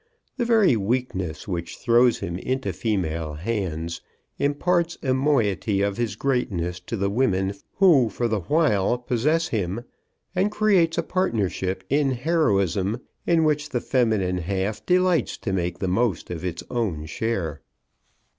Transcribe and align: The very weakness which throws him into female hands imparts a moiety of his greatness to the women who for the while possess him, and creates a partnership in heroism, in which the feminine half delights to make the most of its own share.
The 0.37 0.45
very 0.45 0.75
weakness 0.75 1.47
which 1.47 1.77
throws 1.77 2.21
him 2.21 2.35
into 2.39 2.73
female 2.73 3.35
hands 3.35 4.01
imparts 4.39 4.97
a 5.03 5.13
moiety 5.13 5.81
of 5.83 5.97
his 5.97 6.15
greatness 6.15 6.79
to 6.87 6.97
the 6.97 7.11
women 7.11 7.53
who 7.75 8.09
for 8.09 8.27
the 8.27 8.39
while 8.39 8.97
possess 8.97 9.49
him, 9.49 9.83
and 10.33 10.49
creates 10.49 10.97
a 10.97 11.03
partnership 11.03 11.83
in 11.87 12.13
heroism, 12.13 12.99
in 13.27 13.43
which 13.43 13.69
the 13.69 13.79
feminine 13.79 14.39
half 14.39 14.83
delights 14.87 15.37
to 15.37 15.53
make 15.53 15.77
the 15.77 15.87
most 15.87 16.31
of 16.31 16.43
its 16.43 16.63
own 16.71 17.05
share. 17.05 17.61